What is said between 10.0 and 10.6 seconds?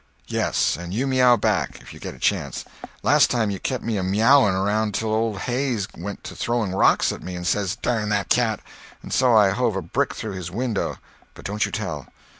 through his